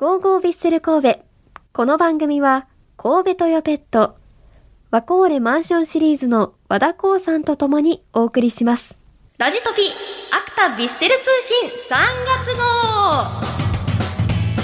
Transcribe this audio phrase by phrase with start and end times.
[0.00, 1.20] ゴーゴービッセル神戸。
[1.74, 2.66] この番組は、
[2.96, 4.16] 神戸トヨペット、
[4.90, 8.96] ワコーレマンションシリーズの和田光さんと共にお送りします。
[9.36, 9.82] ラジトピ、
[10.32, 11.98] アクタビッセル通信3
[12.46, 12.62] 月号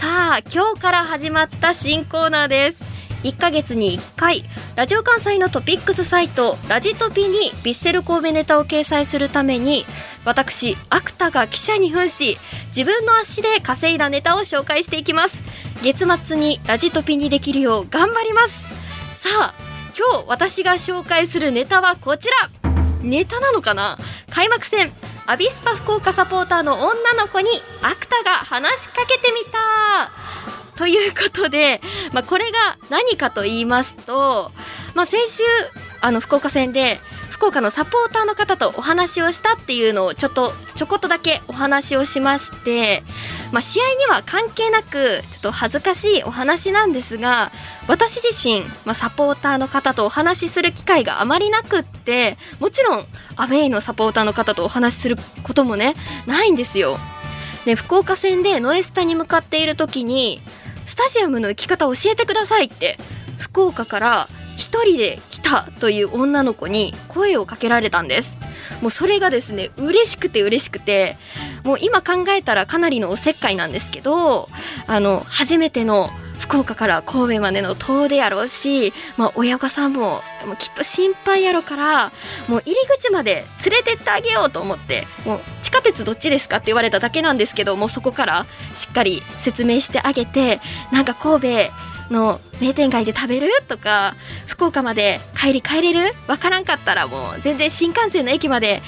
[0.00, 2.89] さあ、今日から始まった新コーナーです。
[3.22, 4.44] 1ヶ月に1回、
[4.76, 9.84] ラジオ関西のトピックスサイト、ラジトピにビッセル神戸ネタを掲載するために、
[10.24, 15.42] 私、アクタが記者に扮し、自分の足で稼いだネタを紹介していきます。
[15.82, 18.60] 月末にラジトピにできるよう頑張ります。
[19.20, 19.54] さあ、
[19.98, 22.50] 今日私が紹介するネタはこちら
[23.02, 23.98] ネタなのかな？
[24.30, 24.92] 開幕戦、
[25.26, 27.50] アビスパ福岡サポーターの女の子に
[27.82, 30.09] アクタが話しかけてみた
[30.80, 31.82] ということで、
[32.14, 34.50] まあ、これが何かと言いますと、
[34.94, 35.42] まあ、先週、
[36.00, 36.96] あの、福岡戦で、
[37.28, 43.02] 福岡のサポーターの方とお話をしたっていうのをちょっとちょこっとだけお話をしまして、
[43.50, 47.50] まあ、試合には関係なくちょっと恥ずかしいお話なんですが
[47.88, 53.06] 私自身、まあ、サポーターの方とお話しする機会があまりなくってもちろん
[53.36, 55.94] アウェイのサポーターの方とお話しすることもね
[56.26, 56.98] ないんですよ。
[57.64, 60.42] で福岡戦でノエスタに向かっている時に
[60.90, 62.98] スタジアムの行き方教えてくださいって
[63.38, 68.36] 福岡から1人で来たという女の子に声をかけられたんです。
[68.82, 71.16] もうそれがですね嬉しくて嬉しくて
[71.62, 74.48] もう今考えたらかなりのおせっかいなんですけど
[74.88, 82.12] あの初めての福岡から神戸までの遠出やろうし、まあ、親御さんももうきっと心配やろから
[82.48, 90.60] もう入り口まで連れてってあげようと思ってもう地下鉄どっちですかって言われただけなんですけどもうそこからしっかり説明してあげて
[90.92, 96.14] なんか神戸の名店街で食べるとか福岡まで帰り帰れる？
[96.26, 98.82] わからんかったらもう全然新幹線の駅まで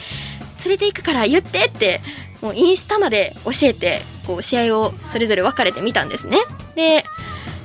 [0.64, 2.00] 連れて行くから言ってって
[2.40, 6.38] もうインスタまで教えてこう試合をそれぞれ分かれてみたんですね。
[6.74, 7.04] で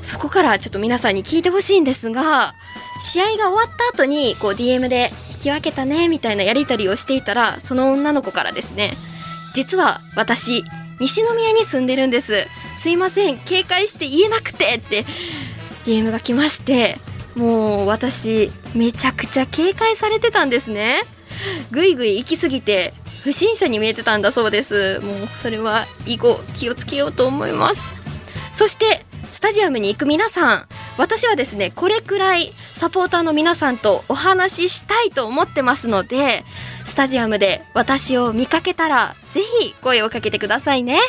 [0.07, 2.55] そこからちょっと皆さんに聞いてほしいんですが
[3.01, 8.93] 試合が終わった後にこう DM で引き分けたねみたいなやり取りをしていたらその女の子からですね
[9.53, 10.63] 実は私
[10.99, 12.47] 西宮に住んでるんです。
[12.79, 15.05] すいません警戒して言えなくてって
[15.85, 16.95] DM が来まして
[17.35, 21.03] もう私めちゃくちゃ警戒されてたんですね。
[21.71, 24.99] ぐいぐい行き過ぎて不審者に見えてたんだそうです。
[25.01, 27.81] もうそれは以後気をつけようと思います。
[28.55, 30.67] そしてスタジアムに行く皆さん
[30.97, 36.43] 私はですねこれくらいサポーターの皆さんとお話ししたいと思ってますので
[36.85, 40.99] スタジアムで私を見かけたらぜひ声をかけてくださいね。